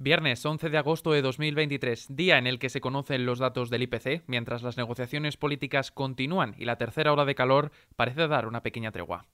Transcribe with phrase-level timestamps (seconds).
[0.00, 3.82] Viernes 11 de agosto de 2023, día en el que se conocen los datos del
[3.82, 8.62] IPC, mientras las negociaciones políticas continúan y la tercera hora de calor parece dar una
[8.62, 9.26] pequeña tregua.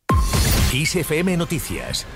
[0.72, 2.06] ISFM Noticias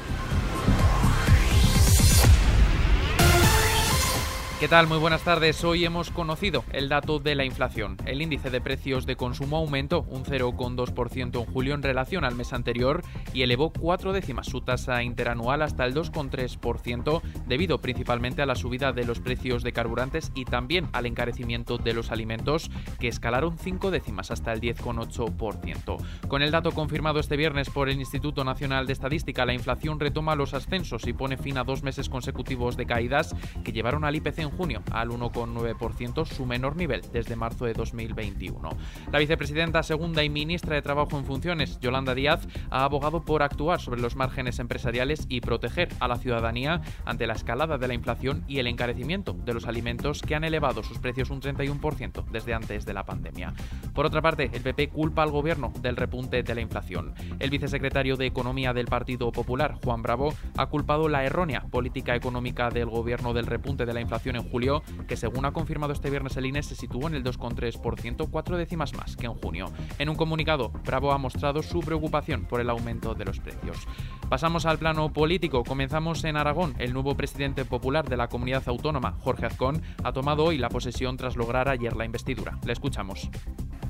[4.59, 4.89] ¿Qué tal?
[4.89, 5.63] Muy buenas tardes.
[5.63, 7.97] Hoy hemos conocido el dato de la inflación.
[8.07, 12.53] El índice de precios de consumo aumentó un 0,2% en julio en relación al mes
[12.53, 18.57] anterior y elevó cuatro décimas su tasa interanual hasta el 2,3% debido principalmente a la
[18.57, 23.59] subida de los precios de carburantes y también al encarecimiento de los alimentos que escalaron
[23.59, 26.27] cinco décimas hasta el 10,8%.
[26.27, 30.35] Con el dato confirmado este viernes por el Instituto Nacional de Estadística, la inflación retoma
[30.35, 34.48] los ascensos y pone fin a dos meses consecutivos de caídas que llevaron al IPC
[34.51, 38.71] junio al 1,9%, su menor nivel desde marzo de 2021.
[39.13, 43.81] La vicepresidenta segunda y ministra de Trabajo en funciones, Yolanda Díaz, ha abogado por actuar
[43.81, 48.45] sobre los márgenes empresariales y proteger a la ciudadanía ante la escalada de la inflación
[48.47, 52.85] y el encarecimiento de los alimentos que han elevado sus precios un 31% desde antes
[52.87, 53.55] de la pandemia.
[53.95, 57.15] Por otra parte, el PP culpa al gobierno del repunte de la inflación.
[57.39, 62.71] El vicesecretario de Economía del Partido Popular, Juan Bravo, ha culpado la errónea política económica
[62.71, 66.37] del gobierno del repunte de la inflación en julio, que según ha confirmado este viernes
[66.37, 69.73] el INE se situó en el 2,3%, cuatro décimas más que en junio.
[69.99, 73.87] En un comunicado, Bravo ha mostrado su preocupación por el aumento de los precios.
[74.29, 75.65] Pasamos al plano político.
[75.65, 76.75] Comenzamos en Aragón.
[76.79, 81.17] El nuevo presidente popular de la comunidad autónoma, Jorge Azcón, ha tomado hoy la posesión
[81.17, 82.59] tras lograr ayer la investidura.
[82.65, 83.29] Le escuchamos.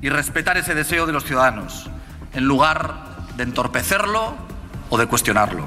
[0.01, 1.89] Y respetar ese deseo de los ciudadanos,
[2.33, 4.33] en lugar de entorpecerlo
[4.89, 5.65] o de cuestionarlo.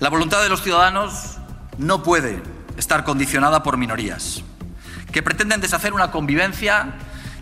[0.00, 1.38] La voluntad de los ciudadanos
[1.78, 2.42] no puede
[2.76, 4.42] estar condicionada por minorías,
[5.12, 6.94] que pretenden deshacer una convivencia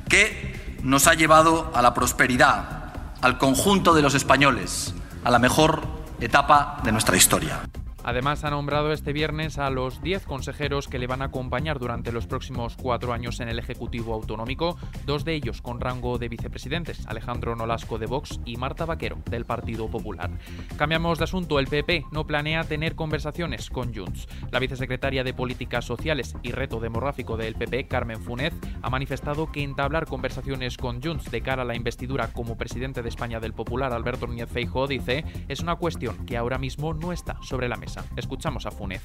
[0.09, 4.95] que nos ha llevado a la prosperidad, al conjunto de los españoles,
[5.25, 5.83] a la mejor
[6.21, 7.61] etapa de nuestra historia.
[8.05, 12.13] Además, ha nombrado este viernes a los 10 consejeros que le van a acompañar durante
[12.13, 17.07] los próximos cuatro años en el Ejecutivo Autonómico, dos de ellos con rango de vicepresidentes,
[17.07, 20.31] Alejandro Nolasco de Vox y Marta Vaquero del Partido Popular.
[20.77, 24.27] Cambiamos de asunto, el PP no planea tener conversaciones con Junts.
[24.51, 29.63] La vicesecretaria de Políticas Sociales y Reto Demográfico del PP, Carmen Funet, ha manifestado que
[29.63, 33.93] entablar conversaciones con Junts de cara a la investidura como presidente de España del Popular,
[33.93, 37.92] Alberto Núñez Feijóo, dice, es una cuestión que ahora mismo no está sobre la mesa.
[38.17, 39.03] Escuchamos a Funes.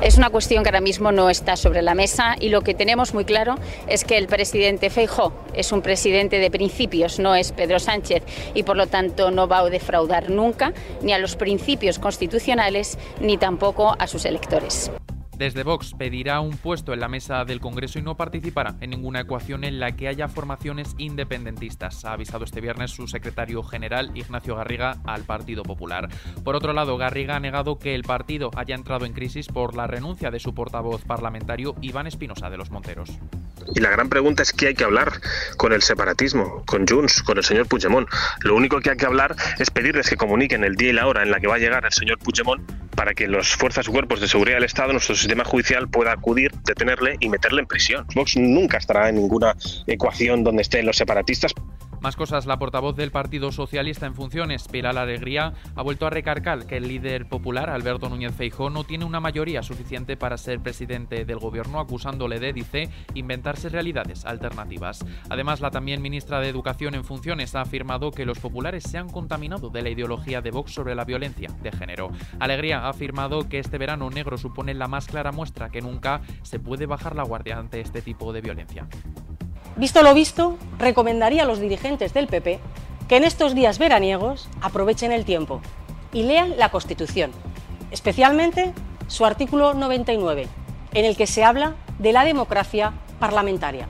[0.00, 3.14] Es una cuestión que ahora mismo no está sobre la mesa y lo que tenemos
[3.14, 3.56] muy claro
[3.88, 8.22] es que el presidente Feijó es un presidente de principios, no es Pedro Sánchez
[8.54, 10.72] y por lo tanto no va a defraudar nunca
[11.02, 14.90] ni a los principios constitucionales ni tampoco a sus electores.
[15.42, 19.22] Desde Vox pedirá un puesto en la mesa del Congreso y no participará en ninguna
[19.22, 24.54] ecuación en la que haya formaciones independentistas, ha avisado este viernes su secretario general Ignacio
[24.54, 26.08] Garriga al Partido Popular.
[26.44, 29.88] Por otro lado, Garriga ha negado que el partido haya entrado en crisis por la
[29.88, 33.10] renuncia de su portavoz parlamentario Iván Espinosa de los Monteros.
[33.74, 35.10] Y la gran pregunta es qué hay que hablar
[35.56, 38.08] con el separatismo, con Junts, con el señor Puigdemont.
[38.42, 41.24] Lo único que hay que hablar es pedirles que comuniquen el día y la hora
[41.24, 42.62] en la que va a llegar el señor Puigdemont
[42.96, 46.52] para que las fuerzas y cuerpos de seguridad del Estado, nuestro sistema judicial, pueda acudir,
[46.64, 48.06] detenerle y meterle en prisión.
[48.14, 51.52] Vox nunca estará en ninguna ecuación donde estén los separatistas.
[52.02, 56.66] Más cosas, la portavoz del Partido Socialista en funciones, Pilar Alegría, ha vuelto a recargar
[56.66, 61.24] que el líder popular, Alberto Núñez Feijó, no tiene una mayoría suficiente para ser presidente
[61.24, 65.06] del gobierno, acusándole de, dice, inventarse realidades alternativas.
[65.30, 69.08] Además, la también ministra de Educación en funciones ha afirmado que los populares se han
[69.08, 72.10] contaminado de la ideología de Vox sobre la violencia de género.
[72.40, 76.58] Alegría ha afirmado que este verano negro supone la más clara muestra que nunca se
[76.58, 78.88] puede bajar la guardia ante este tipo de violencia.
[79.76, 82.60] Visto lo visto, recomendaría a los dirigentes del PP
[83.08, 85.62] que en estos días veraniegos aprovechen el tiempo
[86.12, 87.30] y lean la Constitución,
[87.90, 88.74] especialmente
[89.06, 90.46] su artículo 99,
[90.92, 93.88] en el que se habla de la democracia parlamentaria.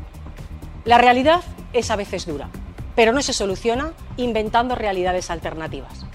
[0.85, 2.49] La realidad es a veces dura,
[2.95, 6.07] pero no se soluciona inventando realidades alternativas.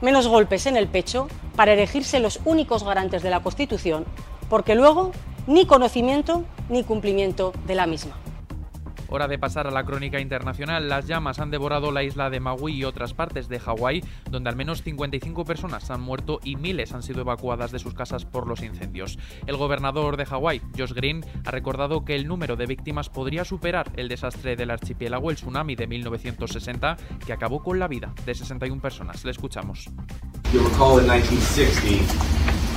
[0.00, 4.04] Menos golpes en el pecho para elegirse los únicos garantes de la Constitución,
[4.48, 5.12] porque luego
[5.46, 8.16] ni conocimiento ni cumplimiento de la misma.
[9.08, 10.88] Hora de pasar a la crónica internacional.
[10.88, 14.56] Las llamas han devorado la isla de Maui y otras partes de Hawái, donde al
[14.56, 18.62] menos 55 personas han muerto y miles han sido evacuadas de sus casas por los
[18.62, 19.18] incendios.
[19.46, 23.90] El gobernador de Hawái, Josh Green, ha recordado que el número de víctimas podría superar
[23.96, 28.80] el desastre del archipiélago, el tsunami de 1960, que acabó con la vida de 61
[28.80, 29.24] personas.
[29.24, 29.88] Le escuchamos.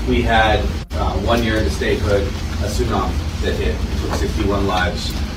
[0.10, 0.60] we had
[0.92, 2.24] uh, one year into statehood,
[2.64, 5.29] a tsunami that hit, took 61 lives.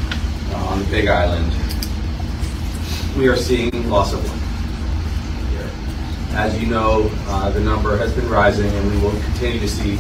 [0.55, 1.53] On the Big Island,
[3.17, 4.39] we are seeing loss of life.
[6.35, 9.99] As you know, uh, the number has been rising, and we will continue to see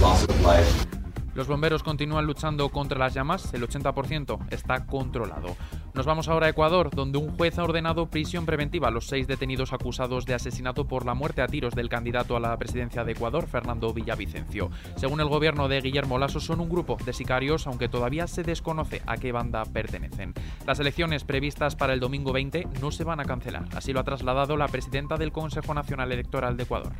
[0.00, 0.86] loss of life
[1.34, 5.56] Los bomberos continúan luchando contra las llamas, el 80% está controlado.
[5.92, 9.26] Nos vamos ahora a Ecuador, donde un juez ha ordenado prisión preventiva a los seis
[9.26, 13.12] detenidos acusados de asesinato por la muerte a tiros del candidato a la presidencia de
[13.12, 14.70] Ecuador, Fernando Villavicencio.
[14.96, 19.02] Según el gobierno de Guillermo Lasso, son un grupo de sicarios, aunque todavía se desconoce
[19.06, 20.34] a qué banda pertenecen.
[20.66, 24.04] Las elecciones previstas para el domingo 20 no se van a cancelar, así lo ha
[24.04, 26.92] trasladado la presidenta del Consejo Nacional Electoral de Ecuador.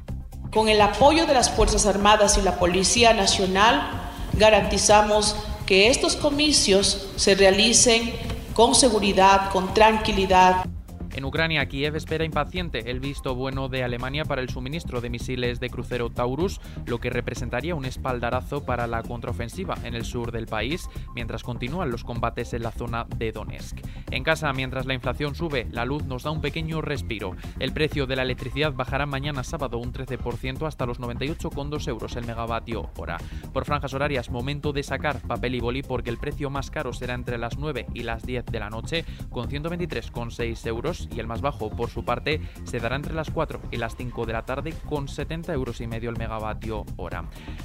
[0.52, 5.36] Con el apoyo de las Fuerzas Armadas y la Policía Nacional, garantizamos
[5.66, 8.12] que estos comicios se realicen
[8.54, 10.66] con seguridad, con tranquilidad.
[11.14, 15.60] En Ucrania, Kiev espera impaciente el visto bueno de Alemania para el suministro de misiles
[15.60, 20.46] de crucero Taurus, lo que representaría un espaldarazo para la contraofensiva en el sur del
[20.46, 23.78] país, mientras continúan los combates en la zona de Donetsk.
[24.10, 27.36] En casa, mientras la inflación sube, la luz nos da un pequeño respiro.
[27.60, 32.26] El precio de la electricidad bajará mañana sábado un 13% hasta los 98,2 euros el
[32.26, 33.18] megavatio hora.
[33.52, 37.14] Por franjas horarias, momento de sacar papel y boli porque el precio más caro será
[37.14, 41.40] entre las 9 y las 10 de la noche, con 123,6 euros y el más
[41.40, 44.74] bajo, por su parte, se dará entre las 4 y las 5 de la tarde
[44.88, 47.24] con 70 euros y medio el megavatio hora.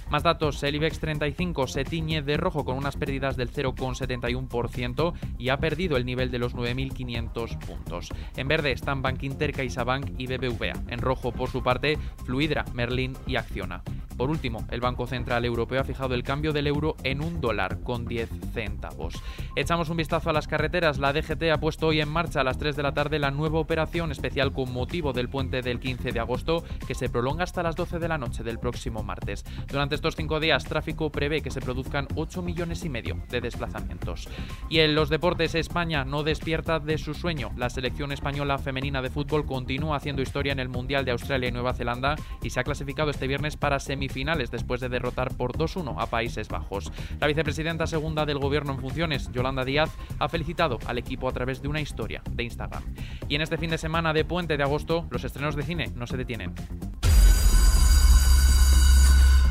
[0.10, 5.50] Más datos, el IBEX 35 se tiñe de rojo con unas pérdidas del 0,71% y
[5.50, 8.10] ha perdido el nivel de los 9.500 puntos.
[8.36, 10.74] En verde están Bank Inter, CaixaBank y BBVA.
[10.88, 13.84] En rojo, por su parte, Fluidra, Merlin y Acciona.
[14.20, 17.80] Por último, el Banco Central Europeo ha fijado el cambio del euro en un dólar
[17.84, 19.14] con 10 centavos.
[19.56, 21.00] Echamos un vistazo a las carreteras.
[21.00, 23.60] La DGT ha puesto hoy en marcha a las 3 de la tarde la nueva
[23.60, 27.76] operación especial con motivo del puente del 15 de agosto que se prolonga hasta las
[27.76, 29.46] 12 de la noche del próximo martes.
[29.68, 34.28] Durante estos cinco días, tráfico prevé que se produzcan 8 millones y medio de desplazamientos.
[34.70, 37.52] Y en los deportes, España no despierta de su sueño.
[37.58, 41.52] La selección española femenina de fútbol continúa haciendo historia en el Mundial de Australia y
[41.52, 45.54] Nueva Zelanda y se ha clasificado este viernes para semifinales finales después de derrotar por
[45.54, 46.92] 2-1 a Países Bajos.
[47.20, 51.62] La vicepresidenta segunda del gobierno en funciones, Yolanda Díaz, ha felicitado al equipo a través
[51.62, 52.84] de una historia de Instagram.
[53.28, 56.08] Y en este fin de semana de puente de agosto, los estrenos de cine no
[56.08, 56.56] se detienen.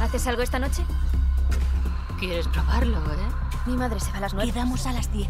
[0.01, 0.83] ¿Haces algo esta noche?
[2.19, 3.29] ¿Quieres probarlo, eh?
[3.67, 4.53] Mi madre se va a las 9.
[4.53, 5.29] Quedamos a las 10.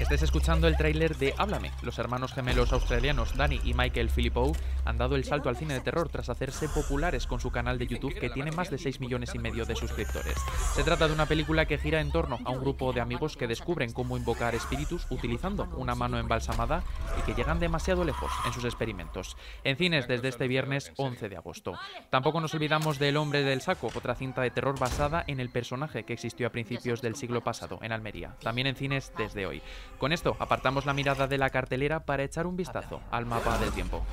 [0.00, 1.72] Estés escuchando el tráiler de Háblame.
[1.82, 4.56] Los hermanos gemelos australianos Danny y Michael Philippou
[4.90, 7.86] han dado el salto al cine de terror tras hacerse populares con su canal de
[7.86, 10.36] YouTube que tiene más de 6 millones y medio de suscriptores.
[10.74, 13.46] Se trata de una película que gira en torno a un grupo de amigos que
[13.46, 16.82] descubren cómo invocar espíritus utilizando una mano embalsamada
[17.18, 19.36] y que llegan demasiado lejos en sus experimentos.
[19.62, 21.78] En cines desde este viernes 11 de agosto.
[22.10, 25.50] Tampoco nos olvidamos de El hombre del saco, otra cinta de terror basada en el
[25.50, 28.34] personaje que existió a principios del siglo pasado en Almería.
[28.42, 29.62] También en cines desde hoy.
[29.98, 33.70] Con esto apartamos la mirada de la cartelera para echar un vistazo al mapa del
[33.70, 34.04] tiempo.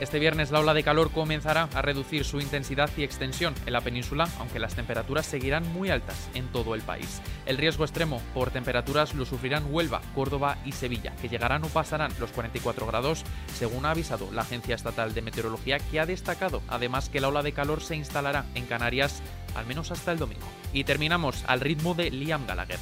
[0.00, 3.82] Este viernes la ola de calor comenzará a reducir su intensidad y extensión en la
[3.82, 7.20] península, aunque las temperaturas seguirán muy altas en todo el país.
[7.44, 12.12] El riesgo extremo por temperaturas lo sufrirán Huelva, Córdoba y Sevilla, que llegarán o pasarán
[12.18, 13.24] los 44 grados,
[13.54, 17.42] según ha avisado la Agencia Estatal de Meteorología, que ha destacado además que la ola
[17.42, 19.22] de calor se instalará en Canarias
[19.54, 20.46] al menos hasta el domingo.
[20.72, 22.78] Y terminamos al ritmo de Liam Gallagher.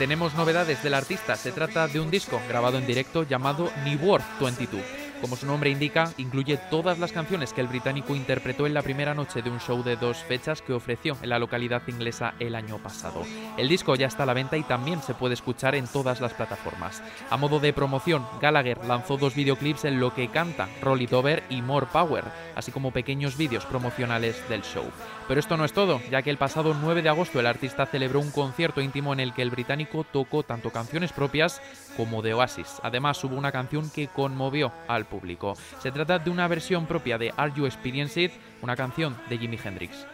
[0.00, 1.36] Tenemos novedades del artista.
[1.36, 5.09] Se trata de un disco grabado en directo llamado New World 22.
[5.20, 9.14] Como su nombre indica, incluye todas las canciones que el británico interpretó en la primera
[9.14, 12.78] noche de un show de dos fechas que ofreció en la localidad inglesa el año
[12.78, 13.22] pasado.
[13.58, 16.32] El disco ya está a la venta y también se puede escuchar en todas las
[16.32, 17.02] plataformas.
[17.28, 21.44] A modo de promoción, Gallagher lanzó dos videoclips en lo que canta Roll It Over
[21.50, 22.24] y More Power,
[22.56, 24.84] así como pequeños vídeos promocionales del show.
[25.28, 28.20] Pero esto no es todo, ya que el pasado 9 de agosto el artista celebró
[28.20, 31.60] un concierto íntimo en el que el británico tocó tanto canciones propias
[31.96, 32.80] como de Oasis.
[32.82, 35.54] Además, hubo una canción que conmovió al público.
[35.80, 39.58] Se trata de una versión propia de Are You Experienced It, una canción de Jimi
[39.62, 40.06] Hendrix.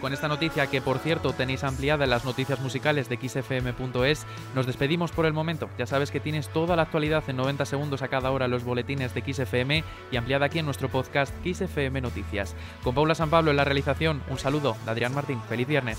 [0.00, 4.66] Con esta noticia, que por cierto tenéis ampliada en las noticias musicales de xfm.es, nos
[4.66, 5.68] despedimos por el momento.
[5.78, 9.14] Ya sabes que tienes toda la actualidad en 90 segundos a cada hora los boletines
[9.14, 9.82] de XFM
[10.12, 12.54] y ampliada aquí en nuestro podcast XFM Noticias.
[12.84, 15.40] Con Paula San Pablo en la realización, un saludo de Adrián Martín.
[15.48, 15.98] Feliz viernes.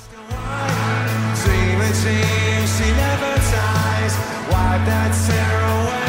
[1.81, 4.13] It seems she never dies.
[4.51, 6.06] Wipe that tear away.